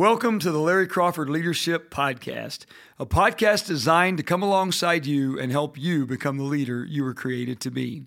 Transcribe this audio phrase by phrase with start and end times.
[0.00, 2.64] Welcome to the Larry Crawford Leadership Podcast,
[2.98, 7.12] a podcast designed to come alongside you and help you become the leader you were
[7.12, 8.04] created to be.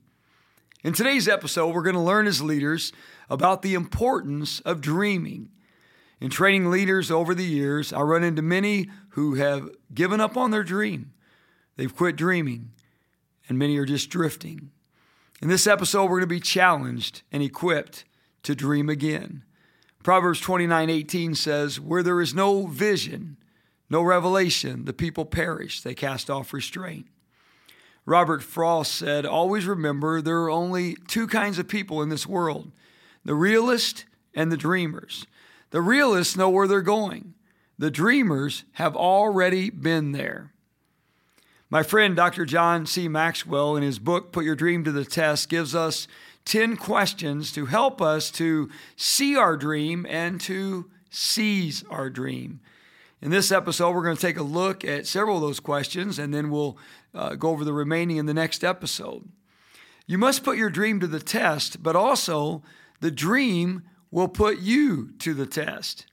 [0.83, 2.93] In today's episode, we're going to learn as leaders
[3.29, 5.49] about the importance of dreaming.
[6.19, 10.49] In training leaders over the years, I run into many who have given up on
[10.49, 11.13] their dream.
[11.75, 12.71] They've quit dreaming,
[13.47, 14.71] and many are just drifting.
[15.43, 18.03] In this episode, we're going to be challenged and equipped
[18.41, 19.43] to dream again.
[20.03, 23.37] Proverbs 29 18 says, Where there is no vision,
[23.89, 25.81] no revelation, the people perish.
[25.81, 27.07] They cast off restraint.
[28.05, 32.71] Robert Frost said, Always remember there are only two kinds of people in this world
[33.25, 34.03] the realist
[34.33, 35.25] and the dreamers.
[35.69, 37.33] The realists know where they're going,
[37.79, 40.51] the dreamers have already been there.
[41.69, 42.45] My friend Dr.
[42.45, 43.07] John C.
[43.07, 46.07] Maxwell, in his book, Put Your Dream to the Test, gives us
[46.45, 52.59] 10 questions to help us to see our dream and to seize our dream.
[53.21, 56.33] In this episode, we're going to take a look at several of those questions and
[56.33, 56.77] then we'll
[57.13, 59.29] uh, go over the remaining in the next episode.
[60.05, 62.63] You must put your dream to the test, but also
[62.99, 66.07] the dream will put you to the test.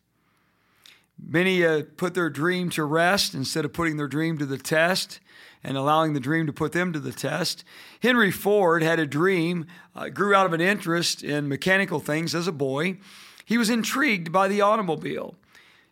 [1.22, 5.20] Many uh, put their dream to rest instead of putting their dream to the test
[5.62, 7.64] and allowing the dream to put them to the test.
[8.02, 12.46] Henry Ford had a dream, uh, grew out of an interest in mechanical things as
[12.48, 12.98] a boy.
[13.44, 15.34] He was intrigued by the automobile.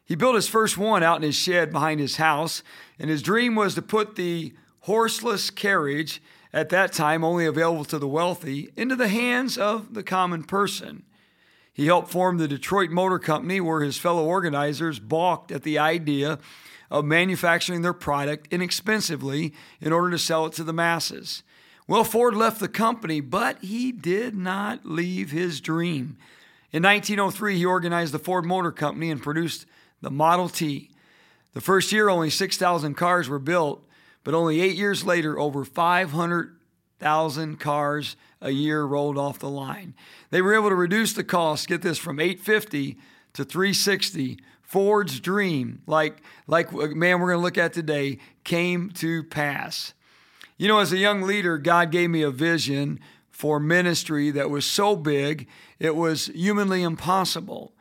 [0.04, 2.62] He built his first one out in his shed behind his house,
[2.98, 7.98] and his dream was to put the horseless carriage, at that time only available to
[7.98, 11.02] the wealthy, into the hands of the common person.
[11.74, 16.38] He helped form the Detroit Motor Company, where his fellow organizers balked at the idea
[16.90, 21.42] of manufacturing their product inexpensively in order to sell it to the masses.
[21.86, 26.18] Well, Ford left the company, but he did not leave his dream.
[26.70, 29.64] In 1903, he organized the Ford Motor Company and produced
[30.02, 30.90] the Model T.
[31.54, 33.86] The first year, only 6,000 cars were built,
[34.22, 39.94] but only eight years later, over 500,000 cars a year rolled off the line.
[40.30, 42.98] They were able to reduce the cost, get this, from 850
[43.32, 44.38] to 360
[44.68, 49.94] Ford's dream, like, like man, we're going to look at today, came to pass.
[50.58, 54.66] You know, as a young leader, God gave me a vision for ministry that was
[54.66, 55.48] so big,
[55.78, 57.72] it was humanly impossible.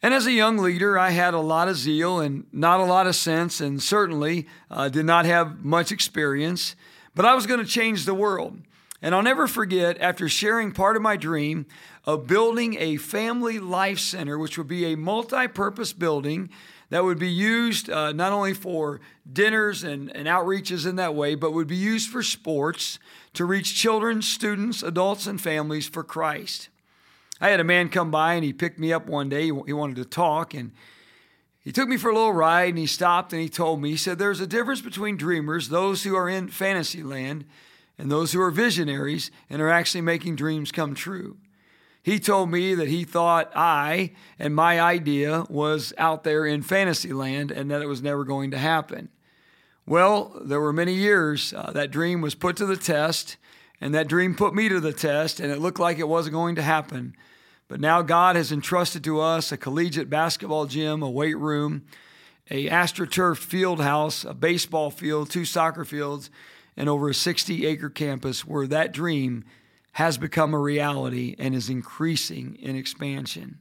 [0.00, 3.06] And as a young leader, I had a lot of zeal and not a lot
[3.06, 6.74] of sense, and certainly uh, did not have much experience,
[7.14, 8.62] but I was going to change the world.
[9.02, 11.66] And I'll never forget, after sharing part of my dream
[12.06, 16.50] of building a family life center, which would be a multi purpose building
[16.90, 19.00] that would be used uh, not only for
[19.30, 22.98] dinners and, and outreaches in that way, but would be used for sports
[23.32, 26.68] to reach children, students, adults, and families for Christ.
[27.40, 29.44] I had a man come by and he picked me up one day.
[29.44, 30.72] He wanted to talk and
[31.60, 33.96] he took me for a little ride and he stopped and he told me, he
[33.96, 37.44] said, There's a difference between dreamers, those who are in fantasy land,
[37.98, 41.38] and those who are visionaries and are actually making dreams come true.
[42.04, 47.14] He told me that he thought I and my idea was out there in fantasy
[47.14, 49.08] land and that it was never going to happen.
[49.86, 53.38] Well, there were many years uh, that dream was put to the test,
[53.80, 56.56] and that dream put me to the test, and it looked like it wasn't going
[56.56, 57.16] to happen.
[57.68, 61.86] But now God has entrusted to us a collegiate basketball gym, a weight room,
[62.50, 66.28] a astroturf field house, a baseball field, two soccer fields,
[66.76, 69.42] and over a 60 acre campus where that dream
[69.94, 73.58] has become a reality and is increasing in expansion.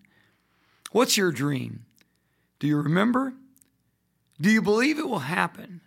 [0.92, 1.86] What's your dream?
[2.60, 3.34] Do you remember?
[4.42, 5.82] Do you believe it will happen?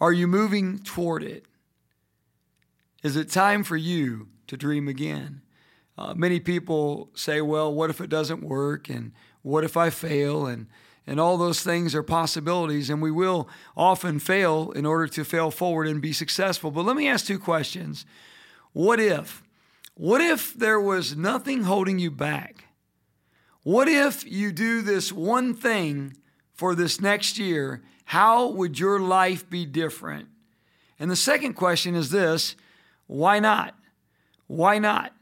[0.00, 1.46] Are you moving toward it?
[3.02, 5.42] Is it time for you to dream again?
[5.96, 8.88] Uh, many people say, well, what if it doesn't work?
[8.88, 10.46] And what if I fail?
[10.46, 10.66] And
[11.08, 15.50] and all those things are possibilities, and we will often fail in order to fail
[15.50, 16.70] forward and be successful.
[16.70, 18.04] But let me ask two questions.
[18.74, 19.42] What if?
[19.98, 22.66] What if there was nothing holding you back?
[23.64, 26.16] What if you do this one thing
[26.54, 27.82] for this next year?
[28.04, 30.28] How would your life be different?
[31.00, 32.54] And the second question is this
[33.08, 33.74] why not?
[34.46, 35.14] Why not?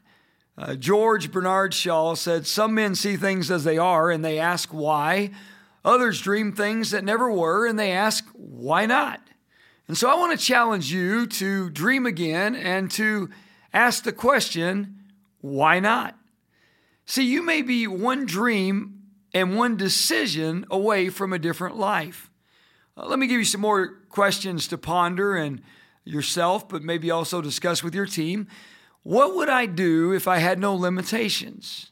[0.55, 4.69] Uh, George Bernard Shaw said, Some men see things as they are and they ask
[4.69, 5.31] why.
[5.83, 9.21] Others dream things that never were and they ask, why not?
[9.87, 13.31] And so I want to challenge you to dream again and to
[13.77, 14.97] ask the question,
[15.39, 16.17] why not?
[17.05, 19.03] See, you may be one dream
[19.33, 22.31] and one decision away from a different life.
[22.97, 25.61] Uh, let me give you some more questions to ponder and
[26.03, 28.47] yourself, but maybe also discuss with your team.
[29.03, 31.91] What would I do if I had no limitations?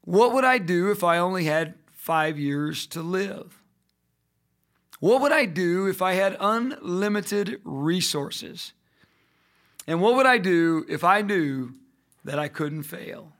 [0.00, 3.62] What would I do if I only had five years to live?
[4.98, 8.72] What would I do if I had unlimited resources?
[9.86, 11.74] And what would I do if I knew
[12.24, 13.32] that I couldn't fail?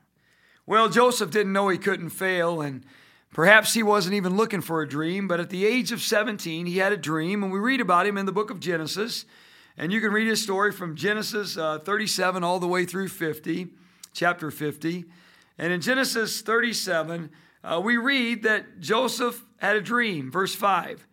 [0.65, 2.85] Well, Joseph didn't know he couldn't fail, and
[3.33, 6.77] perhaps he wasn't even looking for a dream, but at the age of 17, he
[6.77, 9.25] had a dream, and we read about him in the book of Genesis.
[9.77, 13.67] And you can read his story from Genesis uh, 37 all the way through 50,
[14.13, 15.05] chapter 50.
[15.57, 17.29] And in Genesis 37,
[17.63, 21.07] uh, we read that Joseph had a dream, verse 5.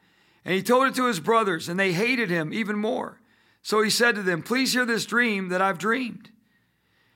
[0.45, 3.20] And he told it to his brothers, and they hated him even more.
[3.63, 6.31] So he said to them, Please hear this dream that I've dreamed.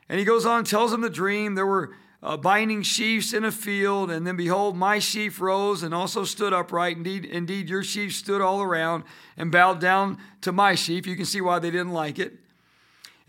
[0.09, 1.55] And he goes on, tells them the dream.
[1.55, 5.95] There were uh, binding sheaves in a field, and then behold, my sheaf rose and
[5.95, 6.97] also stood upright.
[6.97, 9.05] Indeed, indeed, your sheaf stood all around
[9.37, 11.07] and bowed down to my sheaf.
[11.07, 12.35] You can see why they didn't like it.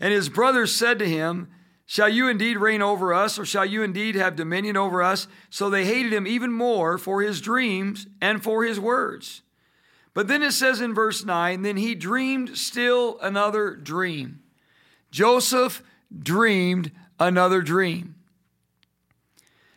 [0.00, 1.48] And his brothers said to him,
[1.88, 5.28] Shall you indeed reign over us, or shall you indeed have dominion over us?
[5.50, 9.42] So they hated him even more for his dreams and for his words.
[10.16, 14.40] But then it says in verse 9, then he dreamed still another dream.
[15.10, 15.82] Joseph
[16.18, 16.90] dreamed
[17.20, 18.14] another dream.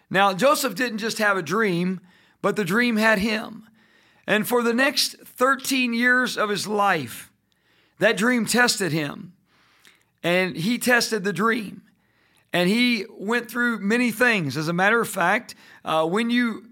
[0.09, 1.99] Now, Joseph didn't just have a dream,
[2.41, 3.67] but the dream had him.
[4.25, 7.33] And for the next 13 years of his life,
[7.97, 9.33] that dream tested him.
[10.23, 11.81] And he tested the dream.
[12.53, 14.55] And he went through many things.
[14.55, 15.53] As a matter of fact,
[15.83, 16.68] uh, when you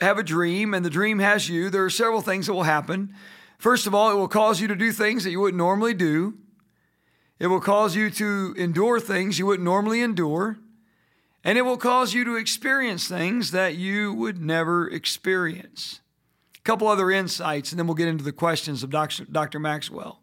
[0.00, 3.14] have a dream and the dream has you, there are several things that will happen.
[3.58, 6.34] First of all, it will cause you to do things that you wouldn't normally do.
[7.38, 10.58] It will cause you to endure things you wouldn't normally endure.
[11.42, 16.00] And it will cause you to experience things that you would never experience.
[16.56, 19.58] A couple other insights, and then we'll get into the questions of Dr.
[19.58, 20.22] Maxwell.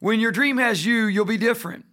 [0.00, 1.84] When your dream has you, you'll be different.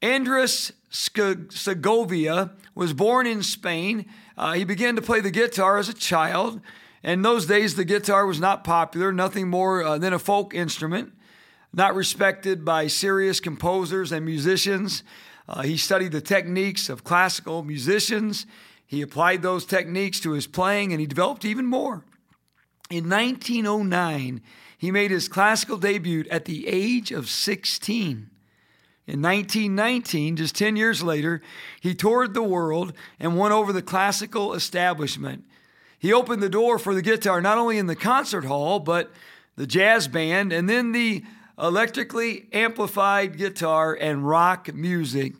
[0.00, 4.06] Andres Segovia was born in Spain.
[4.38, 6.60] Uh, he began to play the guitar as a child.
[7.02, 11.12] In those days, the guitar was not popular, nothing more uh, than a folk instrument,
[11.72, 15.02] not respected by serious composers and musicians.
[15.48, 18.46] Uh, he studied the techniques of classical musicians.
[18.86, 22.04] He applied those techniques to his playing and he developed even more.
[22.88, 24.40] In 1909,
[24.78, 28.30] he made his classical debut at the age of 16.
[29.06, 31.42] In 1919, just 10 years later,
[31.80, 35.44] he toured the world and won over the classical establishment.
[35.98, 39.12] He opened the door for the guitar not only in the concert hall, but
[39.56, 41.22] the jazz band, and then the
[41.58, 45.34] electrically amplified guitar and rock music,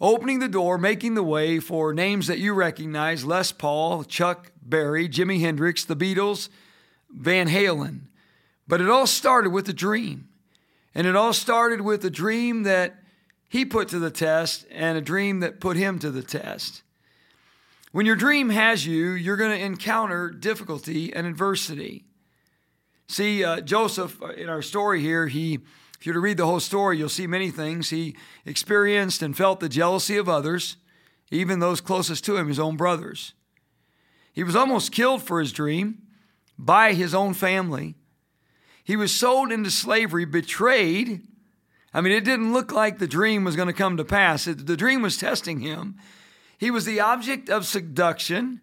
[0.00, 5.08] opening the door, making the way for names that you recognize Les Paul, Chuck Berry,
[5.08, 6.48] Jimi Hendrix, the Beatles,
[7.10, 8.00] Van Halen.
[8.66, 10.28] But it all started with a dream.
[10.94, 12.99] And it all started with a dream that
[13.50, 16.82] he put to the test and a dream that put him to the test.
[17.90, 22.04] When your dream has you, you're going to encounter difficulty and adversity.
[23.08, 25.54] See, uh, Joseph, uh, in our story here, he,
[25.98, 27.90] if you were to read the whole story, you'll see many things.
[27.90, 28.14] He
[28.46, 30.76] experienced and felt the jealousy of others,
[31.32, 33.34] even those closest to him, his own brothers.
[34.32, 36.02] He was almost killed for his dream
[36.56, 37.96] by his own family.
[38.84, 41.26] He was sold into slavery, betrayed,
[41.92, 44.46] I mean, it didn't look like the dream was going to come to pass.
[44.46, 45.96] It, the dream was testing him.
[46.58, 48.60] He was the object of seduction.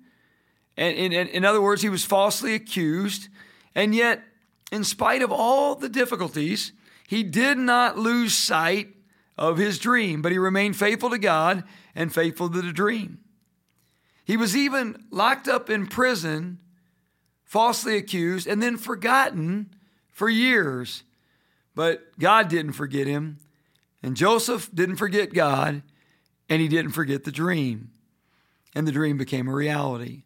[0.77, 3.27] And in, in other words, he was falsely accused.
[3.75, 4.23] And yet,
[4.71, 6.71] in spite of all the difficulties,
[7.07, 8.89] he did not lose sight
[9.37, 11.63] of his dream, but he remained faithful to God
[11.95, 13.19] and faithful to the dream.
[14.25, 16.59] He was even locked up in prison,
[17.43, 19.73] falsely accused, and then forgotten
[20.11, 21.03] for years
[21.77, 23.37] but God didn't forget him,
[24.01, 25.83] and Joseph didn't forget God,
[26.49, 27.91] and he didn't forget the dream.
[28.73, 30.23] And the dream became a reality.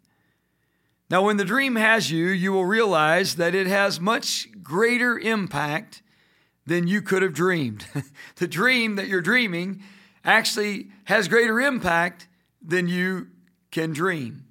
[1.10, 6.02] Now, when the dream has you, you will realize that it has much greater impact
[6.66, 7.86] than you could have dreamed.
[8.38, 9.84] the dream that you're dreaming
[10.24, 12.30] actually has greater impact
[12.62, 13.28] than you
[13.72, 14.46] can dream.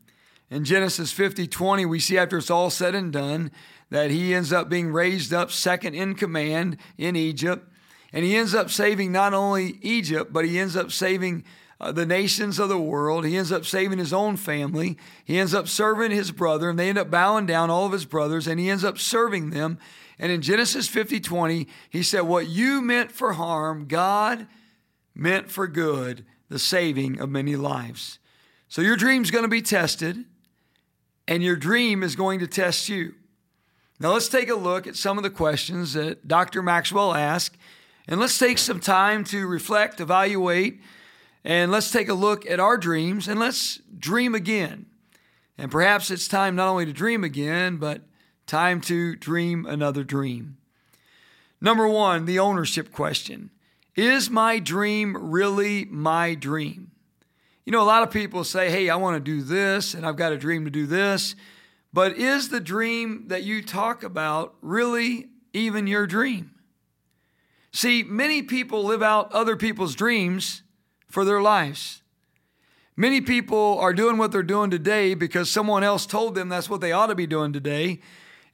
[0.50, 3.52] In Genesis 50 20, we see after it's all said and done
[3.90, 7.68] that he ends up being raised up second in command in Egypt.
[8.12, 11.44] And he ends up saving not only Egypt, but he ends up saving
[11.80, 13.24] uh, the nations of the world.
[13.24, 14.98] He ends up saving his own family.
[15.24, 18.04] He ends up serving his brother, and they end up bowing down all of his
[18.04, 19.78] brothers, and he ends up serving them.
[20.18, 24.48] And in Genesis 50 20, he said, What you meant for harm, God
[25.14, 28.18] meant for good, the saving of many lives.
[28.68, 30.24] So your dream's to be tested,
[31.26, 33.14] and your dream is going to test you.
[33.98, 36.62] Now, let's take a look at some of the questions that Dr.
[36.62, 37.56] Maxwell asked,
[38.08, 40.80] and let's take some time to reflect, evaluate,
[41.44, 44.86] and let's take a look at our dreams and let's dream again.
[45.58, 48.02] And perhaps it's time not only to dream again, but
[48.46, 50.56] time to dream another dream.
[51.60, 53.50] Number one, the ownership question
[53.94, 56.89] Is my dream really my dream?
[57.64, 60.16] You know, a lot of people say, Hey, I want to do this, and I've
[60.16, 61.34] got a dream to do this.
[61.92, 66.52] But is the dream that you talk about really even your dream?
[67.72, 70.62] See, many people live out other people's dreams
[71.08, 72.02] for their lives.
[72.96, 76.80] Many people are doing what they're doing today because someone else told them that's what
[76.80, 78.00] they ought to be doing today.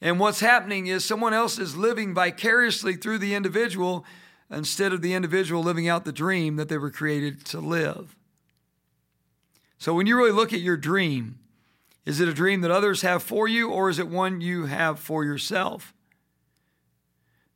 [0.00, 4.04] And what's happening is someone else is living vicariously through the individual
[4.50, 8.14] instead of the individual living out the dream that they were created to live.
[9.78, 11.38] So when you really look at your dream,
[12.04, 14.98] is it a dream that others have for you or is it one you have
[14.98, 15.92] for yourself?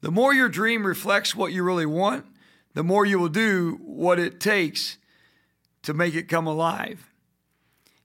[0.01, 2.27] The more your dream reflects what you really want,
[2.75, 4.99] the more you will do what it takes
[5.83, 7.11] to make it come alive.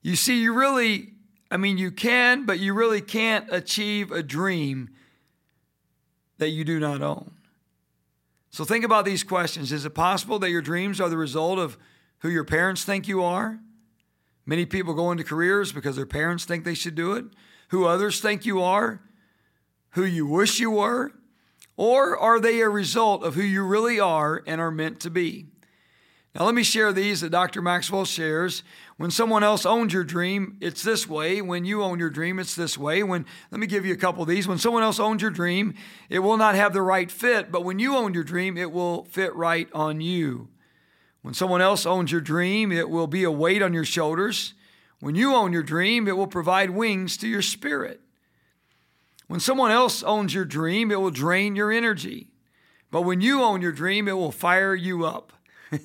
[0.02, 1.14] You see, you really,
[1.50, 4.90] I mean, you can, but you really can't achieve a dream
[6.38, 7.32] that you do not own.
[8.52, 9.72] So think about these questions.
[9.72, 11.78] Is it possible that your dreams are the result of
[12.20, 13.60] who your parents think you are?
[14.46, 17.26] Many people go into careers because their parents think they should do it,
[17.70, 19.02] who others think you are,
[19.92, 21.12] who you wish you were,
[21.78, 25.48] or are they a result of who you really are and are meant to be?
[26.36, 27.62] Now, let me share these that Dr.
[27.62, 28.62] Maxwell shares.
[28.98, 31.42] When someone else owns your dream, it's this way.
[31.42, 33.04] When you own your dream, it's this way.
[33.04, 34.46] When let me give you a couple of these.
[34.46, 35.76] When someone else owns your dream,
[36.10, 39.06] it will not have the right fit, but when you own your dream, it will
[39.06, 40.50] fit right on you.
[41.26, 44.54] When someone else owns your dream, it will be a weight on your shoulders.
[45.00, 48.00] When you own your dream, it will provide wings to your spirit.
[49.26, 52.28] When someone else owns your dream, it will drain your energy.
[52.92, 55.34] But when you own your dream, it will fire you up.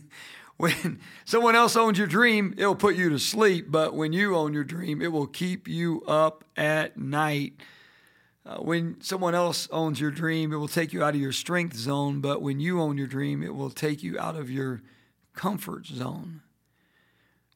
[0.59, 3.71] when someone else owns your dream, it will put you to sleep.
[3.71, 7.55] But when you own your dream, it will keep you up at night.
[8.45, 11.77] Uh, when someone else owns your dream, it will take you out of your strength
[11.77, 12.21] zone.
[12.21, 14.83] But when you own your dream, it will take you out of your
[15.35, 16.43] comfort zone.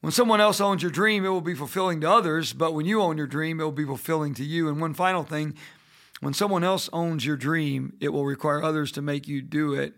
[0.01, 3.01] When someone else owns your dream, it will be fulfilling to others, but when you
[3.01, 4.69] own your dream, it will be fulfilling to you.
[4.69, 5.55] And one final thing
[6.21, 9.95] when someone else owns your dream, it will require others to make you do it.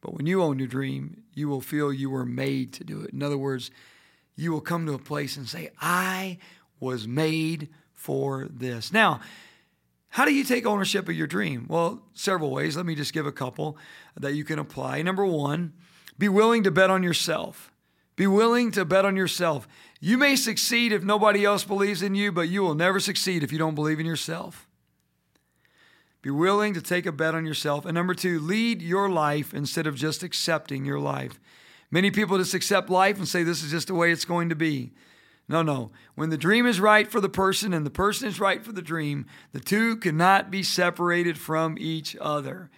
[0.00, 3.12] But when you own your dream, you will feel you were made to do it.
[3.12, 3.70] In other words,
[4.36, 6.38] you will come to a place and say, I
[6.80, 8.92] was made for this.
[8.92, 9.20] Now,
[10.08, 11.66] how do you take ownership of your dream?
[11.68, 12.76] Well, several ways.
[12.76, 13.78] Let me just give a couple
[14.16, 15.00] that you can apply.
[15.02, 15.72] Number one,
[16.18, 17.72] be willing to bet on yourself.
[18.16, 19.66] Be willing to bet on yourself.
[20.00, 23.52] You may succeed if nobody else believes in you, but you will never succeed if
[23.52, 24.68] you don't believe in yourself.
[26.22, 27.84] Be willing to take a bet on yourself.
[27.84, 31.40] And number two, lead your life instead of just accepting your life.
[31.90, 34.54] Many people just accept life and say, this is just the way it's going to
[34.54, 34.92] be.
[35.48, 35.90] No, no.
[36.14, 38.82] When the dream is right for the person and the person is right for the
[38.82, 42.70] dream, the two cannot be separated from each other.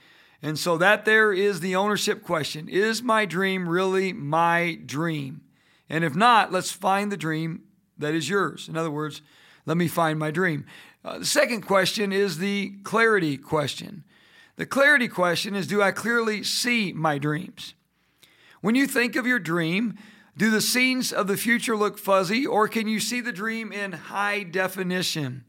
[0.44, 2.68] And so that there is the ownership question.
[2.68, 5.40] Is my dream really my dream?
[5.88, 7.62] And if not, let's find the dream
[7.96, 8.68] that is yours.
[8.68, 9.22] In other words,
[9.64, 10.66] let me find my dream.
[11.02, 14.04] Uh, the second question is the clarity question.
[14.56, 17.72] The clarity question is Do I clearly see my dreams?
[18.60, 19.96] When you think of your dream,
[20.36, 23.92] do the scenes of the future look fuzzy, or can you see the dream in
[23.92, 25.44] high definition?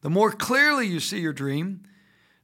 [0.00, 1.84] The more clearly you see your dream,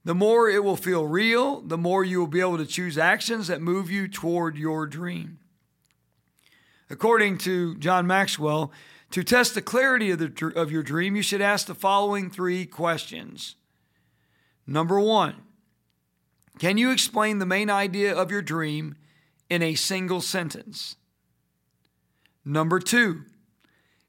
[0.09, 3.49] the more it will feel real, the more you will be able to choose actions
[3.49, 5.38] that move you toward your dream.
[6.88, 8.73] According to John Maxwell,
[9.11, 12.65] to test the clarity of, the, of your dream, you should ask the following three
[12.65, 13.57] questions.
[14.67, 15.43] Number one,
[16.59, 18.97] can you explain the main idea of your dream
[19.50, 20.97] in a single sentence?
[22.47, 23.25] Number two,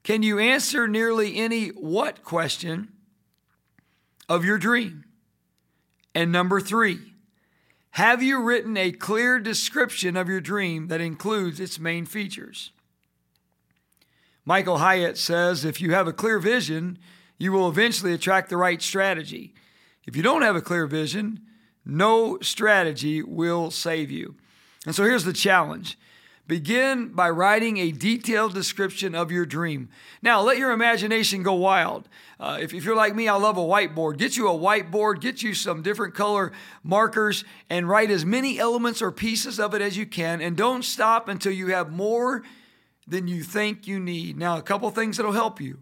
[0.03, 2.87] can you answer nearly any what question
[4.29, 5.03] of your dream?
[6.13, 6.99] And number three,
[7.91, 12.71] have you written a clear description of your dream that includes its main features?
[14.45, 16.97] Michael Hyatt says if you have a clear vision,
[17.37, 19.53] you will eventually attract the right strategy.
[20.05, 21.41] If you don't have a clear vision,
[21.85, 24.35] no strategy will save you.
[24.85, 25.97] And so here's the challenge
[26.49, 29.87] Begin by writing a detailed description of your dream.
[30.23, 32.09] Now, let your imagination go wild.
[32.39, 34.17] Uh, if, if you're like me, I love a whiteboard.
[34.17, 36.51] Get you a whiteboard, get you some different color
[36.81, 40.41] markers, and write as many elements or pieces of it as you can.
[40.41, 42.41] And don't stop until you have more
[43.07, 44.35] than you think you need.
[44.35, 45.77] Now, a couple things that'll help you.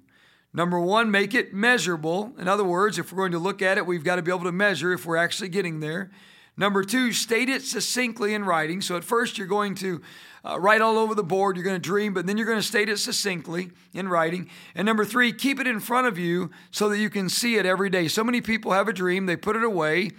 [0.54, 2.34] Number one, make it measurable.
[2.38, 4.44] In other words, if we're going to look at it, we've got to be able
[4.44, 6.12] to measure if we're actually getting there.
[6.60, 8.82] Number two, state it succinctly in writing.
[8.82, 10.02] So at first, you're going to
[10.44, 12.64] uh, write all over the board, you're going to dream, but then you're going to
[12.64, 14.50] state it succinctly in writing.
[14.74, 17.66] And number three, keep it in front of you so that you can see it
[17.66, 18.08] every day.
[18.08, 20.12] So many people have a dream, they put it away,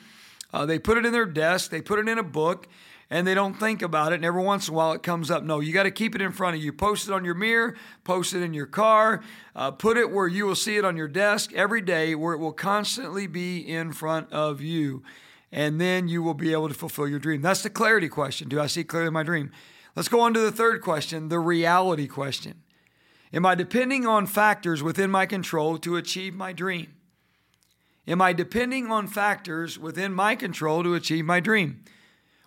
[0.53, 2.69] uh, they put it in their desk, they put it in a book,
[3.11, 4.17] and they don't think about it.
[4.17, 5.43] And every once in a while it comes up.
[5.43, 6.73] No, you got to keep it in front of you.
[6.73, 9.25] Post it on your mirror, post it in your car,
[9.57, 12.39] uh, put it where you will see it on your desk every day, where it
[12.39, 15.03] will constantly be in front of you
[15.51, 17.43] and then you will be able to fulfill your dream.
[17.43, 18.49] That's the clarity question.
[18.49, 19.51] Do I see clearly my dream?
[19.97, 22.63] Let's go on to the third question, the reality question.
[23.33, 26.95] Am I depending on factors within my control to achieve my dream?
[28.07, 31.85] Am I depending on factors within my control to achieve my dream?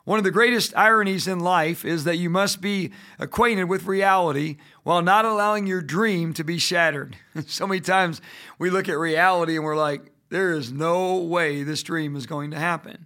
[0.03, 4.57] One of the greatest ironies in life is that you must be acquainted with reality
[4.81, 7.15] while not allowing your dream to be shattered.
[7.45, 8.21] so many times
[8.57, 12.51] we look at reality and we're like, there is no way this dream is going
[12.51, 13.05] to happen.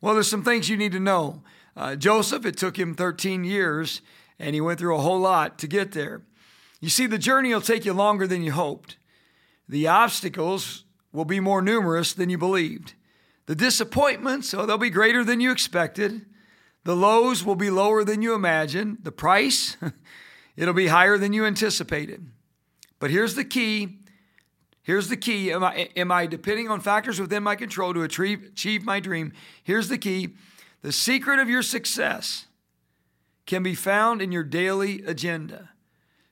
[0.00, 1.42] Well, there's some things you need to know.
[1.76, 4.02] Uh, Joseph, it took him 13 years,
[4.38, 6.22] and he went through a whole lot to get there.
[6.80, 8.96] You see, the journey will take you longer than you hoped.
[9.68, 12.94] The obstacles will be more numerous than you believed.
[13.46, 16.26] The disappointments, oh, they'll be greater than you expected.
[16.84, 18.98] The lows will be lower than you imagined.
[19.02, 19.76] The price,
[20.56, 22.26] it'll be higher than you anticipated.
[22.98, 24.00] But here's the key
[24.86, 25.50] Here's the key.
[25.50, 29.32] Am I, am I depending on factors within my control to achieve, achieve my dream?
[29.64, 30.36] Here's the key.
[30.82, 32.46] The secret of your success
[33.46, 35.70] can be found in your daily agenda.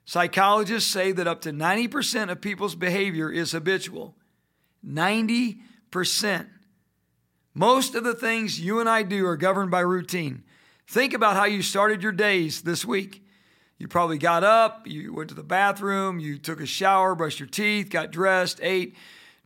[0.05, 4.15] Psychologists say that up to 90% of people's behavior is habitual.
[4.87, 5.57] 90%.
[7.53, 10.45] Most of the things you and I do are governed by routine.
[10.87, 13.24] Think about how you started your days this week.
[13.77, 17.49] You probably got up, you went to the bathroom, you took a shower, brushed your
[17.49, 18.95] teeth, got dressed, ate,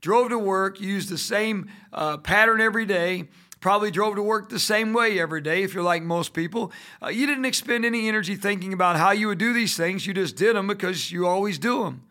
[0.01, 3.27] drove to work, used the same uh, pattern every day,
[3.59, 6.71] probably drove to work the same way every day if you're like most people.
[7.01, 10.13] Uh, you didn't expend any energy thinking about how you would do these things, you
[10.13, 12.03] just did them because you always do them.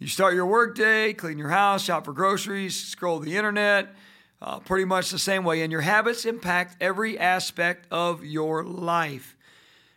[0.00, 3.94] You start your workday, clean your house, shop for groceries, scroll the internet,
[4.40, 5.62] uh, pretty much the same way.
[5.62, 9.36] And your habits impact every aspect of your life.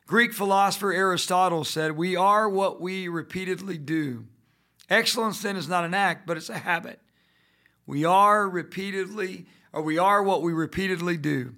[0.08, 4.26] Greek philosopher Aristotle said, We are what we repeatedly do.
[4.90, 7.00] Excellence then is not an act, but it's a habit.
[7.88, 11.56] We are repeatedly, or we are what we repeatedly do.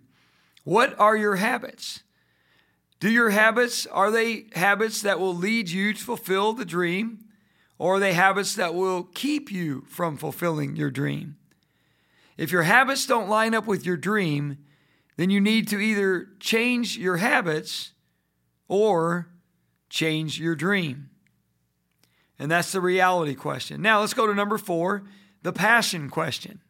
[0.63, 2.03] What are your habits?
[2.99, 7.19] Do your habits, are they habits that will lead you to fulfill the dream?
[7.77, 11.35] Or are they habits that will keep you from fulfilling your dream?
[12.37, 14.57] If your habits don't line up with your dream,
[15.15, 17.91] then you need to either change your habits
[18.67, 19.29] or
[19.89, 21.09] change your dream?
[22.39, 23.81] And that's the reality question.
[23.81, 25.03] Now let's go to number four
[25.43, 26.61] the passion question.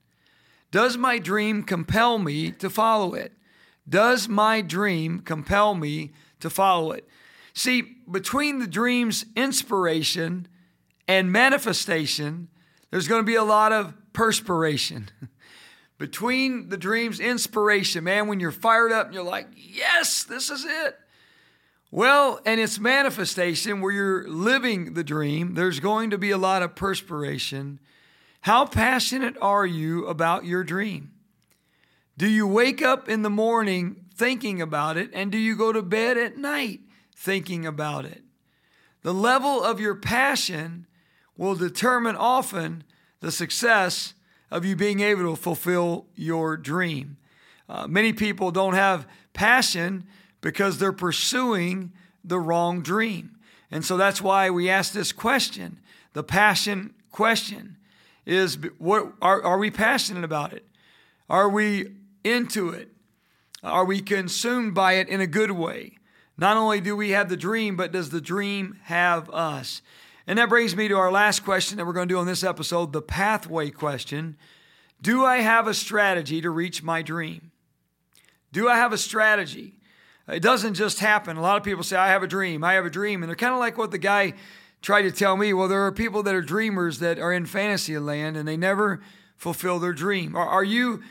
[0.72, 3.34] Does my dream compel me to follow it?
[3.88, 7.08] Does my dream compel me to follow it?
[7.54, 10.48] See, between the dream's inspiration
[11.08, 12.50] and manifestation,
[12.92, 15.10] there's going to be a lot of perspiration.
[15.98, 20.66] between the dream's inspiration, man, when you're fired up and you're like, yes, this is
[20.66, 20.98] it.
[21.90, 26.62] Well, and its manifestation where you're living the dream, there's going to be a lot
[26.62, 27.80] of perspiration.
[28.42, 31.12] How passionate are you about your dream?
[32.18, 35.82] Do you wake up in the morning thinking about it, and do you go to
[35.82, 36.82] bed at night
[37.16, 38.24] thinking about it?
[39.04, 40.88] The level of your passion
[41.38, 42.84] will determine often
[43.22, 44.14] the success
[44.52, 47.18] of you being able to fulfill your dream.
[47.70, 50.06] Uh, many people don't have passion
[50.48, 51.92] because they're pursuing
[52.24, 53.38] the wrong dream.
[53.70, 55.82] And so that's why we ask this question.
[56.14, 57.76] The passion question
[58.26, 60.66] is what are, are we passionate about it?
[61.30, 61.88] Are we
[62.24, 62.94] into it?
[63.62, 65.98] Are we consumed by it in a good way?
[66.38, 69.82] Not only do we have the dream, but does the dream have us?
[70.28, 72.42] And that brings me to our last question that we're going to do on this
[72.42, 74.38] episode the pathway question.
[75.02, 77.52] Do I have a strategy to reach my dream?
[78.54, 79.77] Do I have a strategy?
[80.28, 81.38] It doesn't just happen.
[81.38, 83.24] A lot of people say, I have a dream, I have a dream.
[83.24, 84.34] And they're kind of like what the guy
[84.82, 85.54] tried to tell me.
[85.54, 89.02] Well, there are people that are dreamers that are in fantasy land and they never
[89.36, 90.36] fulfill their dream.
[90.36, 91.02] Are, are you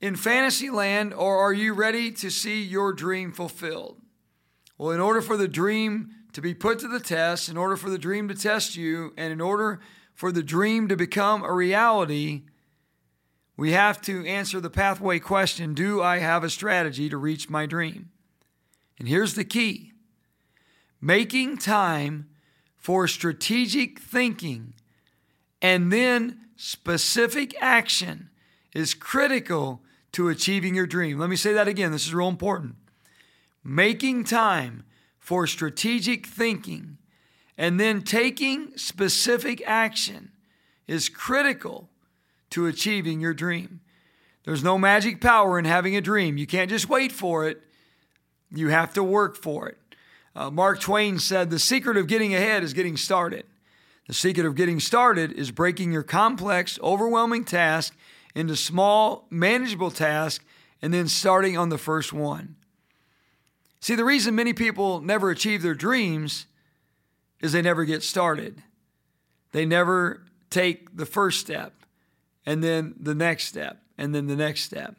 [0.00, 3.98] in fantasy land or are you ready to see your dream fulfilled?
[4.76, 7.88] Well, in order for the dream to be put to the test, in order for
[7.88, 9.80] the dream to test you, and in order
[10.14, 12.42] for the dream to become a reality,
[13.56, 17.66] we have to answer the pathway question Do I have a strategy to reach my
[17.66, 18.10] dream?
[18.98, 19.92] And here's the key
[21.00, 22.28] making time
[22.76, 24.74] for strategic thinking
[25.60, 28.30] and then specific action
[28.74, 31.18] is critical to achieving your dream.
[31.18, 31.92] Let me say that again.
[31.92, 32.74] This is real important.
[33.64, 34.84] Making time
[35.18, 36.98] for strategic thinking
[37.56, 40.32] and then taking specific action
[40.86, 41.88] is critical
[42.50, 43.80] to achieving your dream.
[44.44, 46.36] There's no magic power in having a dream.
[46.36, 47.62] You can't just wait for it,
[48.54, 49.78] you have to work for it.
[50.34, 53.44] Uh, Mark Twain said, The secret of getting ahead is getting started.
[54.08, 57.94] The secret of getting started is breaking your complex, overwhelming task
[58.34, 60.44] into small, manageable tasks
[60.80, 62.56] and then starting on the first one.
[63.80, 66.46] See, the reason many people never achieve their dreams
[67.40, 68.62] is they never get started.
[69.52, 71.72] They never take the first step
[72.46, 74.96] and then the next step and then the next step.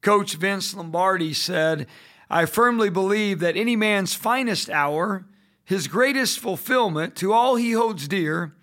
[0.00, 1.86] Coach Vince Lombardi said,
[2.32, 5.26] I firmly believe that any man's finest hour,
[5.66, 8.54] his greatest fulfillment to all he holds dear,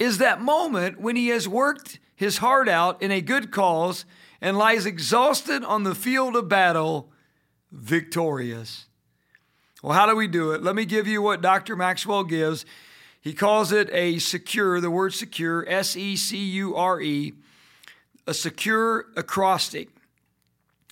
[0.00, 4.04] is that moment when he has worked his heart out in a good cause
[4.40, 7.12] and lies exhausted on the field of battle,
[7.70, 8.86] victorious.
[9.80, 10.64] Well, how do we do it?
[10.64, 11.76] Let me give you what Dr.
[11.76, 12.66] Maxwell gives.
[13.20, 17.32] He calls it a secure, the word secure, S E C U R E,
[18.26, 19.93] a secure acrostic.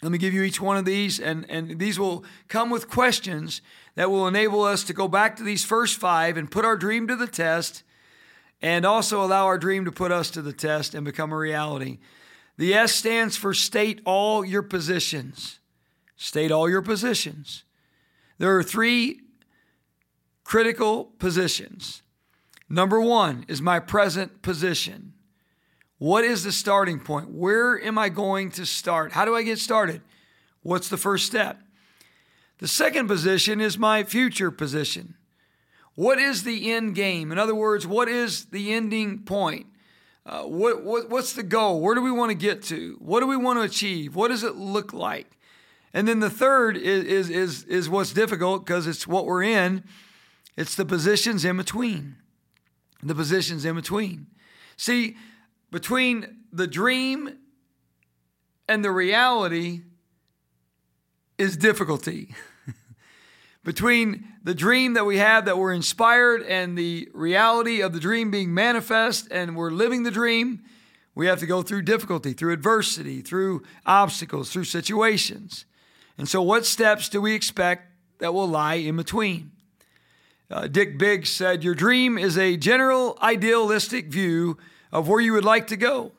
[0.03, 3.63] Let me give you each one of these, and, and these will come with questions
[3.95, 7.07] that will enable us to go back to these first five and put our dream
[7.07, 7.85] to the test,
[8.61, 11.99] and also allow our dream to put us to the test and become a reality.
[12.59, 15.61] The S stands for state all your positions.
[16.17, 17.65] State all your positions.
[18.39, 19.21] There are three
[20.45, 22.03] critical positions.
[22.69, 25.15] Number one is my present position.
[26.03, 27.31] What is the starting point?
[27.31, 29.13] Where am I going to start?
[29.13, 30.03] How do I get started?
[30.65, 31.63] What's the first step?
[32.59, 35.15] The second position is my future position.
[35.95, 37.31] What is the end game?
[37.31, 39.67] In other words, what is the ending point?
[40.27, 41.81] Uh, what, what, what's the goal?
[41.81, 42.97] Where do we want to get to?
[42.99, 44.17] What do we want to achieve?
[44.17, 45.39] What does it look like?
[45.95, 49.85] And then the third is, is, is, is what's difficult because it's what we're in.
[50.57, 52.17] It's the positions in between.
[53.05, 54.27] The positions in between.
[54.77, 55.15] See,
[55.73, 57.39] between the dream
[58.69, 59.81] and the reality
[61.39, 62.35] is difficulty.
[63.65, 68.31] between the dream that we have that we're inspired and the reality of the dream
[68.31, 70.63] being manifest and we're living the dream,
[71.15, 75.65] we have to go through difficulty, through adversity, through obstacles, through situations.
[76.19, 79.53] And so, what steps do we expect that will lie in between?
[80.51, 84.59] Uh, Dick Biggs said, Your dream is a general idealistic view
[84.93, 86.13] of where you would like to go.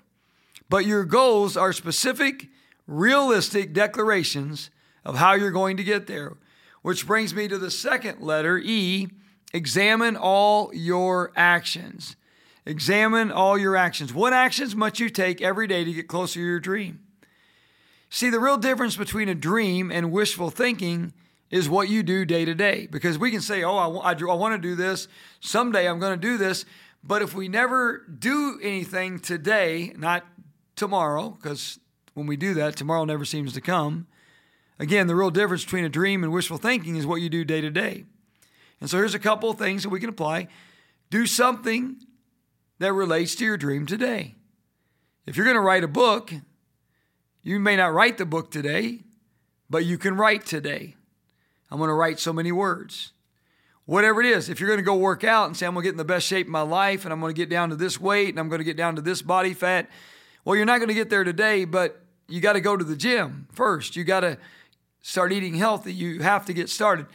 [0.69, 2.47] But your goals are specific,
[2.87, 4.69] realistic declarations
[5.05, 6.33] of how you're going to get there.
[6.81, 9.07] Which brings me to the second letter, E.
[9.53, 12.15] Examine all your actions.
[12.65, 14.13] Examine all your actions.
[14.13, 16.99] What actions must you take every day to get closer to your dream?
[18.09, 21.13] See, the real difference between a dream and wishful thinking
[21.51, 22.87] is what you do day to day.
[22.89, 25.07] Because we can say, oh, I, I, I want to do this.
[25.39, 26.65] Someday I'm going to do this.
[27.03, 30.25] But if we never do anything today, not
[30.75, 31.79] tomorrow, because
[32.13, 34.07] when we do that, tomorrow never seems to come.
[34.79, 37.61] Again, the real difference between a dream and wishful thinking is what you do day
[37.61, 38.05] to day.
[38.79, 40.47] And so here's a couple of things that we can apply.
[41.09, 41.97] Do something
[42.79, 44.35] that relates to your dream today.
[45.25, 46.33] If you're going to write a book,
[47.41, 49.01] you may not write the book today,
[49.69, 50.95] but you can write today.
[51.69, 53.11] I'm going to write so many words
[53.85, 54.49] whatever it is.
[54.49, 56.05] If you're going to go work out and say, I'm going to get in the
[56.05, 58.39] best shape of my life and I'm going to get down to this weight and
[58.39, 59.89] I'm going to get down to this body fat,
[60.45, 62.95] well, you're not going to get there today, but you got to go to the
[62.95, 63.95] gym first.
[63.95, 64.37] You got to
[65.01, 65.93] start eating healthy.
[65.93, 67.07] You have to get started.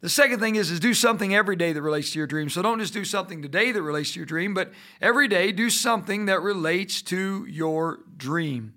[0.00, 2.48] The second thing is, is do something every day that relates to your dream.
[2.48, 5.70] So don't just do something today that relates to your dream, but every day do
[5.70, 8.74] something that relates to your dream.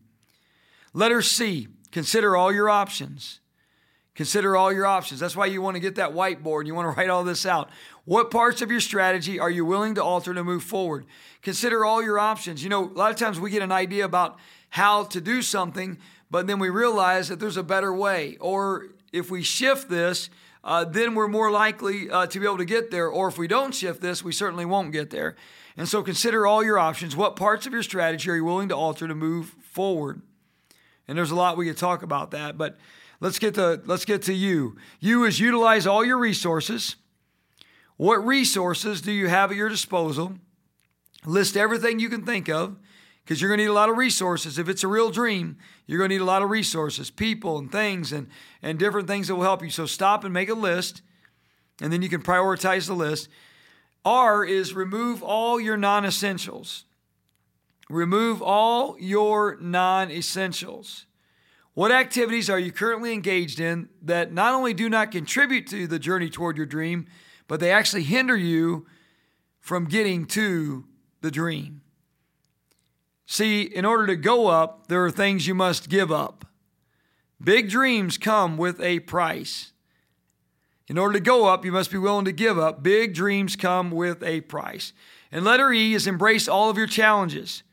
[0.93, 3.41] Letter C, consider all your options.
[4.19, 5.21] Consider all your options.
[5.21, 6.65] That's why you want to get that whiteboard.
[6.65, 7.69] You want to write all this out.
[8.03, 11.05] What parts of your strategy are you willing to alter to move forward?
[11.41, 12.61] Consider all your options.
[12.61, 14.37] You know, a lot of times we get an idea about
[14.71, 18.35] how to do something, but then we realize that there's a better way.
[18.41, 20.29] Or if we shift this,
[20.65, 23.07] uh, then we're more likely uh, to be able to get there.
[23.07, 25.37] Or if we don't shift this, we certainly won't get there.
[25.77, 27.15] And so consider all your options.
[27.15, 30.21] What parts of your strategy are you willing to alter to move forward?
[31.07, 32.77] And there's a lot we could talk about that, but
[33.19, 34.77] Let's get to let's get to you.
[34.99, 36.95] You is utilize all your resources.
[37.97, 40.35] What resources do you have at your disposal?
[41.25, 42.77] List everything you can think of
[43.29, 44.57] because you're going to need a lot of resources.
[44.57, 47.71] If it's a real dream, you're going to need a lot of resources, people and
[47.71, 48.27] things and,
[48.61, 49.69] and different things that will help you.
[49.69, 51.01] So stop and make a list,
[51.81, 53.27] and then you can prioritize the list.
[54.05, 56.85] R is remove all your non essentials.
[57.89, 61.05] Remove all your non essentials.
[61.79, 65.97] What activities are you currently engaged in that not only do not contribute to the
[65.97, 67.05] journey toward your dream,
[67.47, 68.85] but they actually hinder you
[69.61, 70.83] from getting to
[71.21, 71.79] the dream?
[73.25, 76.43] See, in order to go up, there are things you must give up.
[77.41, 79.71] Big dreams come with a price.
[80.89, 82.83] In order to go up, you must be willing to give up.
[82.83, 84.91] Big dreams come with a price.
[85.31, 87.63] And letter E is embrace all of your challenges.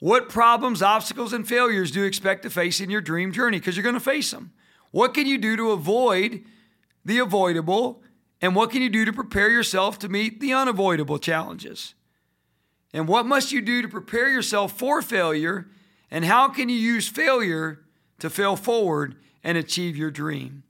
[0.00, 3.58] What problems, obstacles, and failures do you expect to face in your dream journey?
[3.58, 4.52] Because you're going to face them.
[4.90, 6.44] What can you do to avoid
[7.04, 8.02] the avoidable?
[8.40, 11.94] And what can you do to prepare yourself to meet the unavoidable challenges?
[12.92, 15.68] And what must you do to prepare yourself for failure?
[16.10, 17.80] And how can you use failure
[18.18, 20.62] to fail forward and achieve your dream?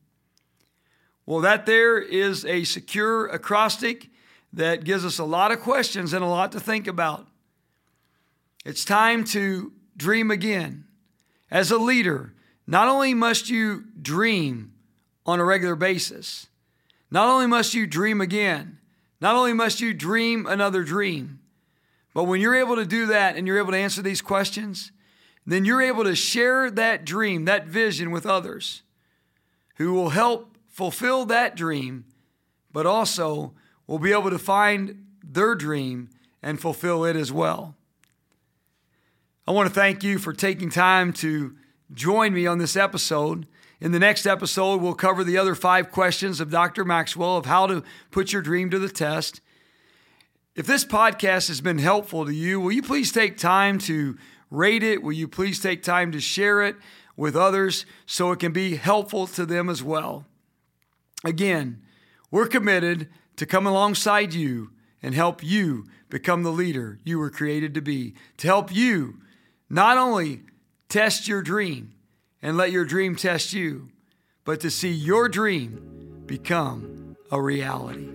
[1.27, 4.11] Well, that there is a secure acrostic
[4.53, 7.27] that gives us a lot of questions and a lot to think about.
[8.65, 10.85] It's time to dream again.
[11.51, 12.33] As a leader,
[12.67, 14.73] not only must you dream
[15.27, 16.47] on a regular basis,
[17.11, 18.79] not only must you dream again,
[19.21, 21.41] not only must you dream another dream,
[22.15, 24.93] but when you're able to do that and you're able to answer these questions,
[25.47, 28.83] then you're able to share that dream, that vision with others
[29.77, 32.07] who will help fulfill that dream,
[32.73, 33.53] but also
[33.87, 36.09] will be able to find their dream
[36.43, 37.77] and fulfill it as well.
[39.47, 41.55] I want to thank you for taking time to
[41.93, 43.47] join me on this episode.
[43.79, 46.83] In the next episode, we'll cover the other five questions of Dr.
[46.83, 49.43] Maxwell of how to put your dream to the test.
[50.57, 54.17] If this podcast has been helpful to you, will you please take time to
[54.51, 55.03] rate it?
[55.03, 56.77] Will you please take time to share it
[57.15, 60.25] with others so it can be helpful to them as well?
[61.23, 61.83] Again,
[62.31, 64.71] we're committed to come alongside you
[65.03, 69.19] and help you become the leader you were created to be, to help you
[69.75, 70.41] not only
[70.89, 71.93] test your dream
[72.41, 73.89] and let your dream test you,
[74.45, 78.09] but to see your dream become a reality.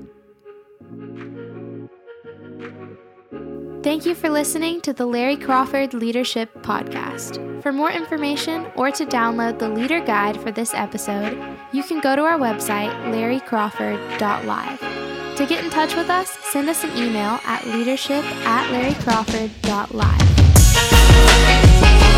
[3.84, 7.62] Thank you for listening to the Larry Crawford Leadership Podcast.
[7.62, 11.38] For more information or to download the leader guide for this episode,
[11.74, 14.80] you can go to our website, larrycrawford.live.
[15.36, 20.39] To get in touch with us, send us an email at leadership at larrycrawford.live.
[21.20, 22.09] You.